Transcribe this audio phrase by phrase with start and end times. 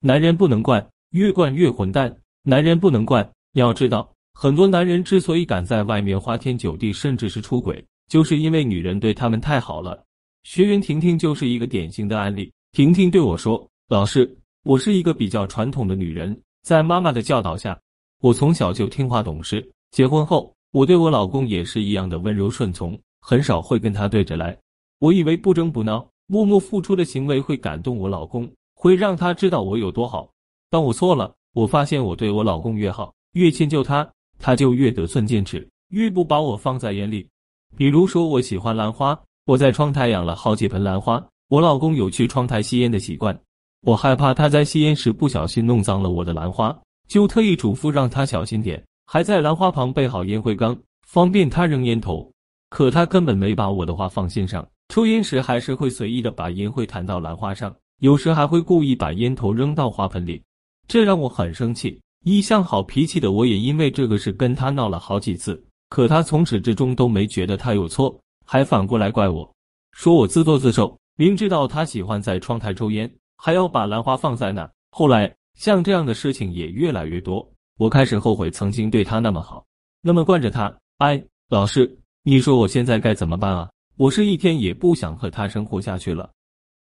[0.00, 2.14] 男人不能惯，越惯越混蛋。
[2.44, 10.00] 男人不能惯，要知道，很多男人之所以敢在外面花天酒地，甚至是出轨，就是因为女人对他们太好了。
[10.44, 12.50] 学员婷婷就是一个典型的案例。
[12.70, 17.78] 婷婷对我说：“老师，我是一个比较传统的女人，在妈妈的教导下，
[18.20, 19.68] 我从小就听话懂事。
[19.90, 24.56] 结婚后，我对我老公也是一样的温柔顺从，很少会跟他对着来。
[25.00, 28.48] 我以为不争不闹，默默付出的行为会感动我老公，
[28.78, 30.30] 会让他知道我有多好。
[30.70, 34.08] 但我错了，我发现我对我老公越好，越迁就他，
[34.38, 37.28] 他就越得寸进尺，越不把我放在眼里。
[37.76, 43.36] 比如说，我喜欢兰花，我在窗台养了好几盆兰花。”我老公有去窗台吸烟的习惯，
[43.80, 52.30] 我害怕他在吸烟时不小心弄脏了我的兰花，就特意嘱咐让他小心点，还在兰花旁备好烟灰缸，方便他扔烟头。
[52.68, 60.40] 可他根本没把我的话放心上，抽烟时还是会随意的把烟灰弹到兰花上，有时还会故意把烟头扔到花盆里，
[60.86, 62.00] 这让我很生气。
[62.24, 69.48] 一向好脾气的我也因为这个事跟他闹了好几次，可他从始至终都没觉得他有错，还反过来怪我，
[69.92, 70.96] 说我自作自受。
[71.16, 74.70] 明知道他喜欢在窗台抽烟，还要把兰花放在那。
[74.92, 77.44] 后来，像这样的事情也越来越多。
[77.78, 79.64] 我开始后悔曾经对他那么好，
[80.00, 80.72] 那么惯着他。
[80.98, 83.68] 哎，老师，你说我现在该怎么办啊？
[83.96, 86.30] 我是一天也不想和他生活下去了。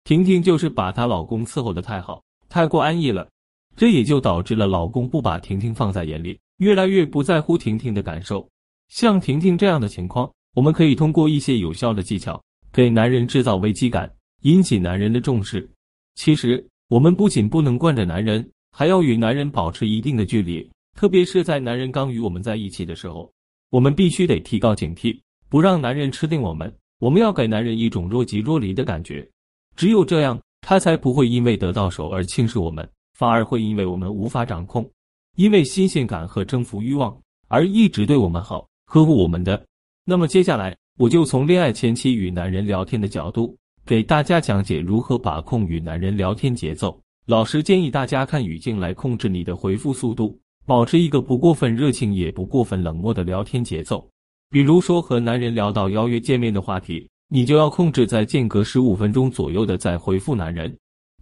[0.03, 3.29] 婷婷就是把她老公伺候的太好，太过安逸了，
[3.75, 8.47] 这也就导致了老公不把婷婷放在眼里，越来越不在乎婷婷的感受。
[8.89, 12.41] 像婷婷这样的情况，我们可以通过一些有效的技巧，
[12.73, 14.11] 给男人制造危机感。
[14.41, 15.69] 引起男人的重视。
[16.15, 20.67] 其实，我们不仅不能惯着男人，还要与男人保持一定的距离。
[20.97, 23.31] 特别是在男人刚与我们在一起的时候，
[23.69, 25.15] 我们必须得提高警惕，
[25.47, 26.75] 不让男人吃定我们。
[26.97, 29.29] 我们要给男人一种若即若离的感觉，
[29.75, 34.89] 只有这样，他才不会因为得到手而轻视我们，反而会因为我们无法掌控，
[35.35, 39.63] 因为新鲜感和征服欲望而一直对我们好，呵护我们的。
[40.05, 43.55] 那么接下来，我就从恋爱前期与男人聊天的角度。
[43.83, 47.01] 给大家讲解如何把控与男人聊天节奏。
[47.25, 54.07] 老师建议大家看语境来控制你的回复速度，保持一个不过分热情也不过分冷漠的聊天节奏。
[54.51, 60.77] 比如说和男人聊到邀约见面的话题，你就要控制在间隔十五分钟左右的再回复男人，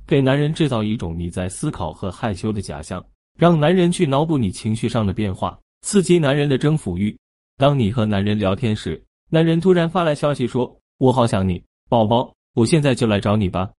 [0.08, 3.06] 给男人制造一种你在思考和害羞的假象，
[3.38, 7.16] 让男人去脑补你情绪上的变化，刺激男人的征服欲。
[7.58, 9.00] 当你和男人聊天时，
[9.30, 13.70] 男人突然发来消息说：“我好想你，宝宝。”我现在就来找你吧。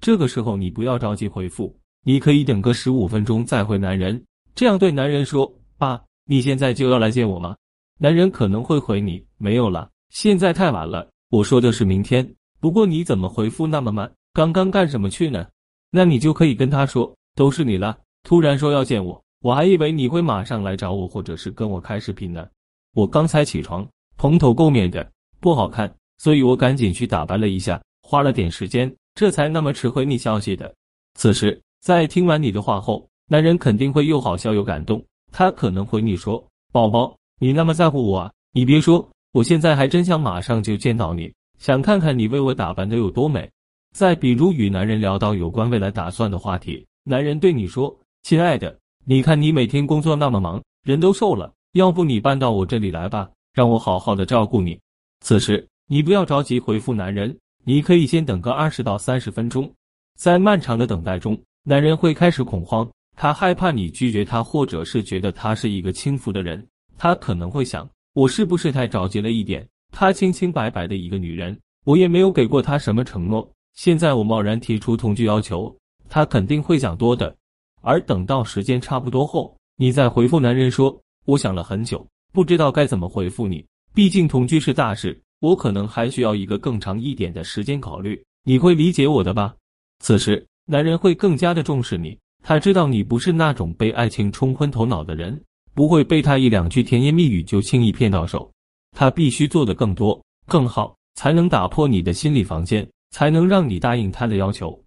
[0.00, 4.24] 这个时候你不要着急回复，你可以等个十五分钟再回男人，
[4.54, 7.56] 这样对男人说：“爸，你现在就要来见我吗？”
[7.98, 12.28] 男人可能会回你：“没有了，现在太晚了。”我说的是明天。
[12.60, 14.12] 不过你怎么回复那么慢？
[14.32, 15.46] 刚刚干什么去呢？
[15.90, 22.46] 那你就可以跟他说：“都是你了。”突然说要见我，我还以为你会马上来找我，或者是跟我开视频呢。
[22.94, 25.08] 我刚才起床，蓬头垢面的，
[25.40, 27.80] 不好看，所以我赶紧去打扮了一下。
[28.02, 30.74] 花了点时间，这才那么迟回你消息的。
[31.14, 35.02] 此时，在听完你的话后，男人肯定会又好笑又感动。
[35.32, 38.32] 他可能回你说：“宝宝，你那么在乎我啊！
[38.52, 43.48] 你别说，我现在还真想马上就见到你，想看看你为我打扮的有多美。”
[43.94, 54.78] 再比如，与男人聊到有关未来打算的话题，男人对你说：“亲爱的，你看你每天工作那么忙，人都瘦了，要不你搬到我这里来吧，让我好好的照顾你。”
[55.24, 57.36] 此时，你不要着急回复男人。
[57.62, 59.70] 你可以先等个二十到三十分钟，
[60.16, 69.66] 在漫长的等待中，男人会开始恐慌，他害怕你拒绝他，或者是觉得他是一个轻浮的人，他可能会想，我是不是太着急了一点？
[69.92, 75.74] 她清清白白的一个女人，我也没有给过她什么承诺，现在我贸然提出同居要求，
[76.08, 77.34] 她肯定会想多的。
[77.82, 85.18] 而等到时间差不多后，你再回复男人说，我想了很久，不知道该怎么回复你，毕竟同居是大事。
[85.40, 89.54] 我可能还需要一个更长一点的时间考虑，你会理解我的吧？
[90.00, 95.42] 此时，男人会更加的重视你，他知道你不是那种被爱情冲昏头脑的人，
[95.80, 98.52] 不会被他一两句甜言蜜语就轻易骗到手。
[98.94, 104.78] 他必须做的更多、更好，才能打破你的心理防线，才能让你答应他的要求。